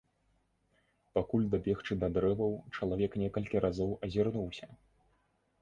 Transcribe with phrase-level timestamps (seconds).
[1.17, 4.65] Пакуль дабегчы да дрэваў, чалавек некалькі разоў азірнуўся.